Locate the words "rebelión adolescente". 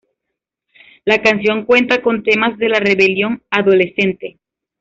2.79-4.39